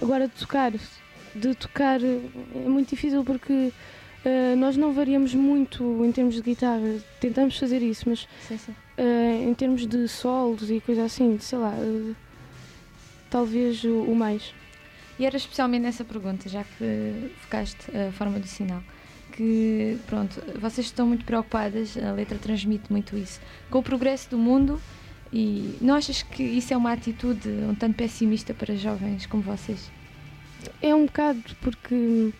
Agora, 0.00 0.28
de 0.28 0.34
tocar. 0.34 0.72
De 1.34 1.54
tocar 1.54 2.00
é 2.02 2.68
muito 2.68 2.90
difícil 2.90 3.24
porque 3.24 3.72
Uh, 4.22 4.54
nós 4.54 4.76
não 4.76 4.92
variamos 4.92 5.34
muito 5.34 6.04
em 6.04 6.12
termos 6.12 6.34
de 6.34 6.42
guitarra, 6.42 6.98
tentamos 7.18 7.58
fazer 7.58 7.80
isso, 7.80 8.06
mas 8.06 8.28
sim, 8.46 8.58
sim. 8.58 8.72
Uh, 8.98 9.48
em 9.48 9.54
termos 9.54 9.86
de 9.86 10.06
solos 10.08 10.70
e 10.70 10.78
coisa 10.78 11.04
assim, 11.04 11.38
sei 11.38 11.58
lá, 11.58 11.70
uh, 11.70 12.14
talvez 13.30 13.82
o, 13.82 14.02
o, 14.02 14.14
mais. 14.14 14.52
E 15.18 15.24
era 15.24 15.38
especialmente 15.38 15.82
nessa 15.82 16.04
pergunta, 16.04 16.50
já 16.50 16.64
que 16.64 17.32
focaste 17.38 17.78
a 17.96 18.12
forma 18.12 18.38
do 18.38 18.46
sinal, 18.46 18.82
que 19.32 19.98
pronto, 20.06 20.38
vocês 20.60 20.88
estão 20.88 21.06
muito 21.06 21.24
preocupadas, 21.24 21.96
a 21.96 22.12
letra 22.12 22.36
transmite 22.36 22.92
muito 22.92 23.16
isso, 23.16 23.40
com 23.70 23.78
o 23.78 23.82
progresso 23.82 24.28
do 24.28 24.36
mundo 24.36 24.78
e 25.32 25.76
não 25.80 25.94
achas 25.94 26.22
que 26.22 26.42
isso 26.42 26.74
é 26.74 26.76
uma 26.76 26.92
atitude 26.92 27.48
um 27.48 27.74
tanto 27.74 27.94
pessimista 27.94 28.52
para 28.52 28.74
jovens 28.74 29.26
como 29.26 29.42
vocês? 29.42 29.90
É 30.82 30.94
um 30.94 31.06
bocado, 31.06 31.42
porque 31.60 32.32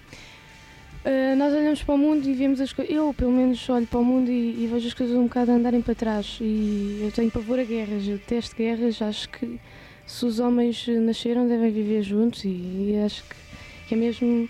Uh, 1.03 1.35
nós 1.35 1.55
olhamos 1.55 1.83
para 1.83 1.95
o 1.95 1.99
mundo 1.99 2.29
e 2.29 2.35
vemos 2.35 2.61
as 2.61 2.75
coisas. 2.75 2.95
Eu, 2.95 3.15
pelo 3.15 3.33
menos, 3.33 3.67
olho 3.71 3.87
para 3.87 3.99
o 3.99 4.05
mundo 4.05 4.31
e, 4.31 4.65
e, 4.65 4.69
vejo 4.71 4.87
as 4.87 4.93
coisas 4.93 5.17
um 5.17 5.25
bocado 5.25 5.51
andarem 5.51 5.81
para 5.81 5.95
trás. 5.95 6.37
E 6.43 7.01
eu 7.03 7.11
tenho 7.11 7.31
pavor 7.31 7.59
a 7.59 7.65
guerras, 7.65 8.07
eu 8.07 8.19
detesto 8.19 8.55
guerras. 8.55 9.01
Acho 9.01 9.29
que 9.31 9.59
se 10.07 10.27
os 10.27 10.39
homens 10.39 10.87
nasceram, 10.87 11.49
devem 11.49 11.71
viver 11.71 12.03
juntos. 12.03 12.45
E, 12.45 12.49
e 12.49 13.03
acho 13.03 13.25
que, 13.25 13.37
que, 13.89 13.95
é 13.95 13.97
mesmo. 13.97 14.47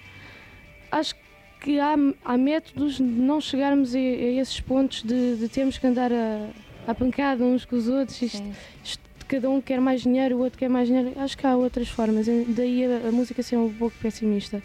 Acho 0.90 1.14
que 1.60 1.78
há, 1.78 1.94
há 2.24 2.36
métodos 2.36 2.96
de 2.96 3.02
não 3.04 3.40
chegarmos 3.40 3.94
a, 3.94 3.98
a 3.98 4.00
esses 4.00 4.60
pontos 4.60 5.04
de, 5.04 5.36
de, 5.36 5.48
termos 5.48 5.78
que 5.78 5.86
andar 5.86 6.12
a, 6.12 6.48
a 6.90 6.94
pancada 6.94 7.42
uns 7.42 7.64
com 7.64 7.76
os 7.76 7.88
outros. 7.88 8.20
Isto, 8.20 8.42
isto, 8.84 9.02
cada 9.26 9.48
um 9.48 9.60
quer 9.60 9.80
mais 9.80 10.02
dinheiro, 10.02 10.36
o 10.36 10.40
outro 10.40 10.58
quer 10.58 10.68
mais 10.68 10.88
dinheiro. 10.88 11.12
Acho 11.16 11.36
que 11.36 11.46
há 11.46 11.56
outras 11.56 11.88
formas. 11.88 12.26
Daí 12.48 12.84
a, 12.84 13.08
a 13.08 13.12
música 13.12 13.42
ser 13.42 13.56
um 13.56 13.72
pouco 13.72 13.96
pessimista. 14.00 14.62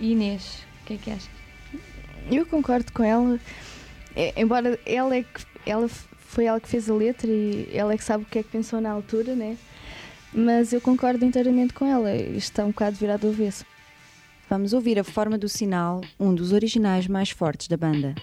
Inês, 0.00 0.62
que 0.88 0.94
é 0.94 0.96
que 0.96 1.10
achas? 1.10 1.30
Eu 2.30 2.46
concordo 2.46 2.90
com 2.92 3.04
ela. 3.04 3.38
É, 4.16 4.40
embora 4.40 4.78
ela 4.86 5.14
é 5.14 5.22
que 5.22 5.44
ela 5.66 5.86
foi 5.88 6.46
ela 6.46 6.58
que 6.58 6.68
fez 6.68 6.88
a 6.90 6.94
letra 6.94 7.30
e 7.30 7.68
ela 7.72 7.92
é 7.92 7.96
que 7.96 8.04
sabe 8.04 8.24
o 8.24 8.26
que 8.26 8.38
é 8.38 8.42
que 8.42 8.48
pensou 8.48 8.80
na 8.80 8.90
altura, 8.90 9.34
né? 9.34 9.56
Mas 10.32 10.72
eu 10.72 10.80
concordo 10.80 11.24
inteiramente 11.24 11.72
com 11.74 11.86
ela. 11.86 12.14
Isto 12.14 12.36
está 12.36 12.64
um 12.64 12.68
bocado 12.68 12.96
virado 12.96 13.26
ao 13.26 13.32
avesso. 13.32 13.64
Vamos 14.48 14.72
ouvir 14.72 14.98
a 14.98 15.04
forma 15.04 15.36
do 15.36 15.48
sinal, 15.48 16.00
um 16.18 16.34
dos 16.34 16.52
originais 16.52 17.06
mais 17.06 17.30
fortes 17.30 17.68
da 17.68 17.76
banda. 17.76 18.14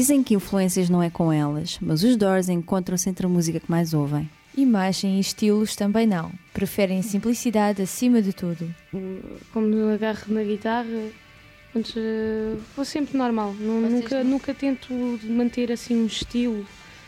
Dizem 0.00 0.22
que 0.22 0.34
influências 0.34 0.88
não 0.88 1.02
é 1.02 1.10
com 1.10 1.30
elas, 1.30 1.76
mas 1.78 2.02
os 2.02 2.16
Doors 2.16 2.48
encontram-se 2.48 3.10
entre 3.10 3.26
a 3.26 3.28
música 3.28 3.60
que 3.60 3.70
mais 3.70 3.92
ouvem. 3.92 4.30
Imagem 4.56 5.18
e 5.18 5.20
estilos 5.20 5.76
também 5.76 6.06
não. 6.06 6.32
Preferem 6.54 7.02
simplicidade 7.02 7.82
acima 7.82 8.22
de 8.22 8.32
tudo. 8.32 8.74
Como 9.52 9.90
agarro 9.92 10.22
na 10.28 10.42
guitarra, 10.42 11.10
antes, 11.76 11.92
eh, 11.98 12.56
vou 12.74 12.86
sempre 12.86 13.18
normal. 13.18 13.52
Nunca, 13.52 14.24
nunca 14.24 14.54
tento 14.54 14.90
manter 15.24 15.70
assim 15.70 15.94
um 15.94 16.06
estilo, 16.06 16.64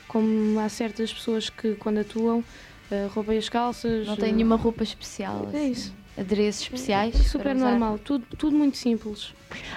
como 0.07 0.61
há 0.61 0.69
certas 0.69 1.11
pessoas 1.11 1.49
que 1.49 1.75
quando 1.77 1.97
atuam 1.97 2.45
eh, 2.91 3.09
roubem 3.15 3.39
as 3.39 3.49
calças. 3.49 4.07
Não 4.07 4.17
tem 4.17 4.29
eh, 4.29 4.33
nenhuma 4.33 4.57
roupa 4.57 4.83
especial. 4.83 5.49
É 5.51 5.57
assim, 5.57 5.71
isso. 5.71 5.95
Adereços 6.17 6.63
especiais. 6.63 7.15
É 7.15 7.23
super 7.23 7.55
normal, 7.55 7.99
tudo, 7.99 8.25
tudo 8.37 8.57
muito 8.57 8.77
simples. 8.77 9.33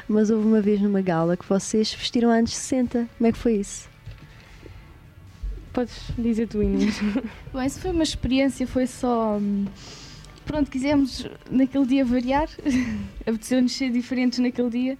Mas 0.07 0.29
houve 0.29 0.45
uma 0.45 0.61
vez 0.61 0.81
numa 0.81 1.01
gala 1.01 1.37
que 1.37 1.45
vocês 1.47 1.93
vestiram 1.93 2.29
anos 2.29 2.53
60. 2.53 3.07
Como 3.17 3.27
é 3.27 3.31
que 3.31 3.37
foi 3.37 3.55
isso? 3.55 3.89
Podes 5.73 5.93
dizer 6.17 6.47
tu, 6.47 6.61
Inês. 6.61 6.99
Bom, 7.51 7.61
isso 7.61 7.79
foi 7.79 7.91
uma 7.91 8.03
experiência, 8.03 8.65
foi 8.67 8.87
só. 8.87 9.37
hum, 9.37 9.65
Pronto, 10.45 10.69
quisemos 10.69 11.25
naquele 11.49 11.85
dia 11.85 12.05
variar, 12.05 12.47
apeteceu-nos 13.25 13.71
ser 13.71 13.91
diferentes 13.91 14.39
naquele 14.39 14.69
dia. 14.69 14.97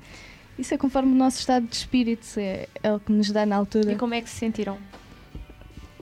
Isso 0.58 0.74
é 0.74 0.78
conforme 0.78 1.12
o 1.12 1.16
nosso 1.16 1.40
estado 1.40 1.68
de 1.68 1.76
espírito, 1.76 2.26
é, 2.38 2.68
é 2.82 2.94
o 2.94 3.00
que 3.00 3.12
nos 3.12 3.30
dá 3.32 3.46
na 3.46 3.56
altura. 3.58 3.92
E 3.92 3.96
como 3.96 4.14
é 4.14 4.22
que 4.22 4.30
se 4.30 4.38
sentiram? 4.38 4.78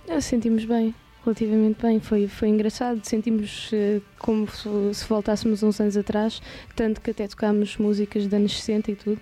Ah, 0.08 0.22
sentimos 0.22 0.64
bem, 0.64 0.94
relativamente 1.24 1.82
bem. 1.82 2.00
Foi, 2.00 2.28
foi 2.28 2.50
engraçado. 2.50 3.00
Sentimos 3.04 3.70
eh, 3.74 4.02
como 4.20 4.48
se, 4.50 4.68
se 4.94 5.06
voltássemos 5.08 5.64
uns 5.64 5.80
anos 5.80 5.98
atrás, 5.98 6.42
tanto 6.76 7.02
que 7.02 7.12
até 7.12 7.28
tocámos 7.28 7.78
músicas 7.78 8.24
dos 8.24 8.34
anos 8.34 8.56
60 8.60 8.92
e 8.92 8.96
tudo, 8.96 9.20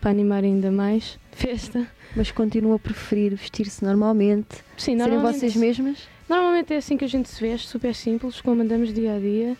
para 0.00 0.10
animar 0.10 0.44
ainda 0.44 0.70
mais 0.70 1.18
festa. 1.32 1.86
Mas 2.16 2.30
continuam 2.30 2.74
a 2.74 2.78
preferir 2.78 3.34
vestir-se 3.34 3.84
normalmente, 3.84 4.56
Sim, 4.76 4.96
serem 4.96 4.96
normalmente, 5.14 5.40
vocês 5.40 5.56
mesmas? 5.56 5.98
normalmente 6.28 6.72
é 6.72 6.76
assim 6.76 6.96
que 6.96 7.04
a 7.04 7.08
gente 7.08 7.28
se 7.28 7.40
veste, 7.40 7.68
super 7.68 7.94
simples, 7.94 8.40
como 8.40 8.62
andamos 8.62 8.92
dia 8.92 9.14
a 9.14 9.18
dia. 9.18 9.56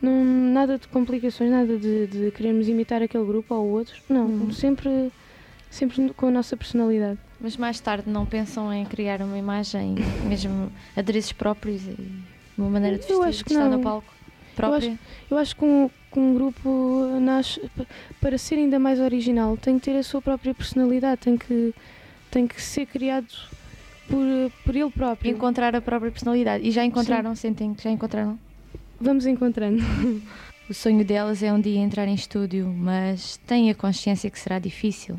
Não, 0.00 0.24
nada 0.24 0.78
de 0.78 0.88
complicações, 0.88 1.50
nada 1.50 1.76
de, 1.76 2.06
de 2.06 2.30
querermos 2.30 2.68
imitar 2.68 3.02
aquele 3.02 3.24
grupo 3.24 3.54
ou 3.54 3.66
outro. 3.68 3.94
Não, 4.08 4.26
Uhum. 4.26 4.50
sempre, 4.50 5.12
sempre 5.70 6.10
com 6.14 6.28
a 6.28 6.30
nossa 6.30 6.56
personalidade. 6.56 7.18
Mas 7.40 7.56
mais 7.56 7.80
tarde 7.80 8.08
não 8.10 8.26
pensam 8.26 8.72
em 8.72 8.84
criar 8.84 9.22
uma 9.22 9.38
imagem, 9.38 9.94
mesmo 10.28 10.70
adereços 10.94 11.32
próprios 11.32 11.82
e 11.86 11.96
uma 12.58 12.68
maneira 12.68 12.98
de 12.98 13.10
Eu 13.10 13.22
vestir, 13.22 13.28
acho 13.28 13.44
que 13.46 13.54
no 13.54 13.80
palco 13.80 14.12
própria? 14.54 14.98
Eu 15.30 15.38
acho 15.38 15.56
que 15.56 15.64
um, 15.64 15.88
que 16.12 16.18
um 16.18 16.34
grupo 16.34 17.18
nasce 17.20 17.60
pa- 17.74 17.86
para 18.20 18.36
ser 18.36 18.56
ainda 18.56 18.78
mais 18.78 19.00
original, 19.00 19.56
tem 19.56 19.78
que 19.78 19.86
ter 19.86 19.96
a 19.96 20.02
sua 20.02 20.20
própria 20.20 20.52
personalidade, 20.54 21.22
tem 21.22 21.38
que, 21.38 21.74
tem 22.30 22.46
que 22.46 22.60
ser 22.60 22.84
criado 22.84 23.28
por, 24.06 24.26
por 24.64 24.76
ele 24.76 24.90
próprio. 24.90 25.30
Encontrar 25.30 25.74
a 25.74 25.80
própria 25.80 26.10
personalidade. 26.10 26.66
E 26.66 26.70
já 26.70 26.84
encontraram, 26.84 27.34
sentem 27.34 27.72
que 27.72 27.82
já 27.82 27.90
encontraram? 27.90 28.38
Vamos 29.00 29.24
encontrando. 29.26 29.82
O 30.68 30.74
sonho 30.74 31.04
delas 31.04 31.42
é 31.42 31.52
um 31.52 31.60
dia 31.60 31.80
entrar 31.80 32.06
em 32.06 32.14
estúdio, 32.14 32.64
mas 32.68 33.38
têm 33.38 33.70
a 33.70 33.74
consciência 33.74 34.30
que 34.30 34.38
será 34.38 34.60
difícil. 34.60 35.18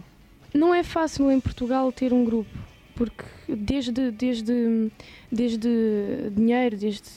Não 0.53 0.73
é 0.73 0.83
fácil 0.83 1.31
em 1.31 1.39
Portugal 1.39 1.91
ter 1.91 2.11
um 2.11 2.25
grupo, 2.25 2.49
porque 2.95 3.23
desde, 3.47 4.11
desde, 4.11 4.91
desde 5.31 6.29
dinheiro, 6.35 6.77
desde, 6.77 7.07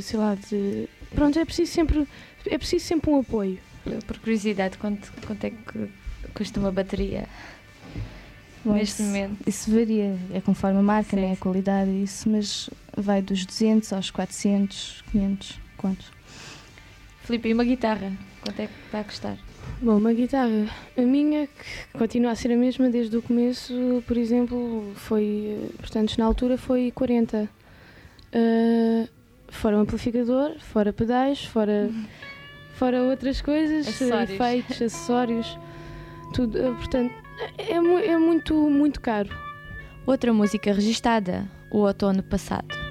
sei 0.00 0.18
lá, 0.18 0.34
de, 0.36 0.88
pronto, 1.14 1.38
é 1.38 1.44
preciso 1.44 1.72
sempre, 1.72 2.06
é 2.46 2.56
preciso 2.56 2.84
sempre 2.84 3.10
um 3.10 3.20
apoio. 3.20 3.58
Por 4.06 4.18
curiosidade, 4.18 4.78
quanto, 4.78 5.12
quanto 5.26 5.44
é 5.44 5.50
que 5.50 5.88
custa 6.34 6.58
uma 6.58 6.72
bateria 6.72 7.28
Bom, 8.64 8.72
neste 8.72 9.02
isso, 9.02 9.02
momento? 9.02 9.36
isso 9.46 9.70
varia, 9.70 10.16
é 10.32 10.40
conforme 10.40 10.78
a 10.78 10.82
marca, 10.82 11.16
Sim, 11.16 11.22
né, 11.22 11.32
a 11.32 11.36
qualidade 11.36 11.90
e 11.90 12.04
isso, 12.04 12.30
mas 12.30 12.70
vai 12.96 13.20
dos 13.20 13.44
200 13.44 13.92
aos 13.92 14.10
400, 14.10 15.04
500, 15.12 15.60
quantos? 15.76 16.10
Filipe, 17.24 17.48
e 17.48 17.52
uma 17.52 17.64
guitarra? 17.64 18.12
Quanto 18.40 18.60
é 18.60 18.66
que 18.66 18.72
vai 18.90 19.04
custar? 19.04 19.36
Bom, 19.82 19.98
uma 19.98 20.12
guitarra, 20.14 20.66
a 20.96 21.00
minha, 21.02 21.46
que 21.46 21.98
continua 21.98 22.30
a 22.30 22.34
ser 22.34 22.50
a 22.52 22.56
mesma 22.56 22.88
desde 22.88 23.16
o 23.16 23.22
começo, 23.22 24.02
por 24.06 24.16
exemplo, 24.16 24.92
foi, 24.94 25.58
portanto, 25.78 26.16
na 26.16 26.24
altura 26.24 26.56
foi 26.56 26.90
40. 26.90 27.48
Uh, 28.34 29.08
fora 29.48 29.76
um 29.76 29.80
amplificador, 29.80 30.58
fora 30.58 30.92
pedais, 30.92 31.44
fora, 31.44 31.90
fora 32.76 33.02
outras 33.02 33.42
coisas, 33.42 33.86
Acessórios. 33.86 34.30
efeitos, 34.30 34.76
acessórios, 34.82 35.58
tudo. 36.32 36.58
eh, 36.58 36.70
portanto, 36.72 37.12
é, 37.58 37.78
mu- 37.78 37.98
é 37.98 38.16
muito, 38.18 38.54
muito 38.70 39.00
caro. 39.00 39.28
Outra 40.06 40.32
música 40.32 40.72
registada, 40.72 41.48
o 41.70 41.78
outono 41.78 42.22
passado. 42.22 42.83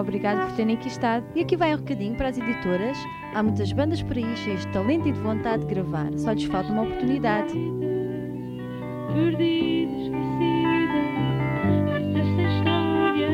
Obrigado 0.00 0.46
por 0.46 0.56
terem 0.56 0.76
aqui 0.76 0.88
estado. 0.88 1.24
E 1.34 1.42
aqui 1.42 1.56
vai 1.56 1.74
um 1.74 1.78
recadinho 1.78 2.16
para 2.16 2.28
as 2.28 2.38
editoras. 2.38 2.96
Há 3.34 3.42
muitas 3.42 3.72
bandas 3.72 4.02
por 4.02 4.16
aí 4.16 4.36
cheias 4.36 4.60
de 4.66 4.72
talento 4.72 5.08
e 5.08 5.12
de 5.12 5.20
vontade 5.20 5.64
de 5.64 5.74
gravar. 5.74 6.10
Só 6.16 6.32
lhes 6.32 6.44
falta 6.44 6.72
uma 6.72 6.82
oportunidade. 6.82 7.52
perdida, 9.12 9.92
esquecida. 9.92 11.00
Esta 12.18 12.42
história, 12.42 13.28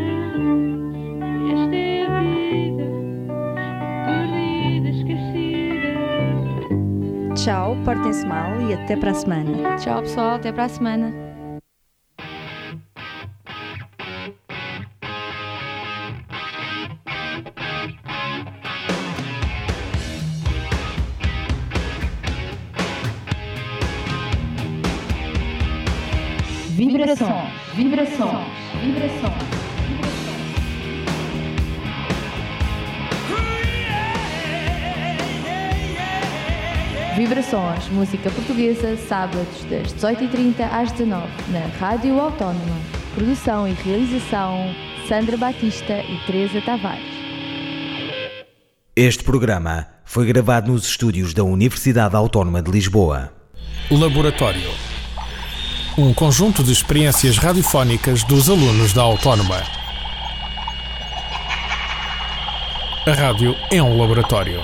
esta 1.53 1.77
é 1.77 2.07
a 2.07 2.21
vida. 2.21 2.87
Perdida, 4.07 4.89
esquecida. 4.89 5.91
Tchau, 7.35 7.77
portem-se 7.85 8.27
mal 8.27 8.61
e 8.61 8.75
até 8.75 8.97
para 8.97 9.11
a 9.11 9.15
semana. 9.15 9.77
Tchau, 9.77 10.01
pessoal. 10.03 10.37
Até 10.37 10.53
para 10.53 10.65
a 10.65 10.69
semana. 10.69 11.26
Música 37.93 38.31
portuguesa, 38.31 38.97
sábados 38.97 39.65
das 39.71 39.95
18h30 39.95 40.69
às 40.73 40.93
19 40.93 41.27
na 41.51 41.67
Rádio 41.79 42.19
Autónoma. 42.19 42.81
Produção 43.15 43.69
e 43.69 43.73
realização 43.73 44.75
Sandra 45.09 45.37
Batista 45.37 45.93
e 45.99 46.19
Teresa 46.27 46.61
Tavares. 46.62 47.05
Este 48.97 49.23
programa 49.23 49.87
foi 50.05 50.27
gravado 50.27 50.73
nos 50.73 50.85
estúdios 50.85 51.33
da 51.33 51.45
Universidade 51.45 52.17
Autónoma 52.17 52.61
de 52.61 52.71
Lisboa. 52.71 53.33
Laboratório. 53.91 54.71
Um 55.97 56.12
conjunto 56.12 56.65
de 56.65 56.73
experiências 56.73 57.39
radiofónicas 57.39 58.25
dos 58.25 58.51
alunos 58.51 58.93
da 58.93 59.03
Autónoma. 59.03 59.62
A 63.07 63.12
rádio 63.12 63.55
é 63.71 63.81
um 63.81 63.97
laboratório. 63.97 64.61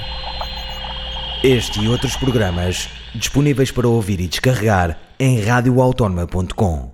Este 1.44 1.80
e 1.80 1.88
outros 1.88 2.16
programas 2.16 2.88
disponíveis 3.14 3.70
para 3.70 3.88
ouvir 3.88 4.20
e 4.20 4.28
descarregar 4.28 4.98
em 5.18 5.40
radioautónoma.com. 5.40 6.91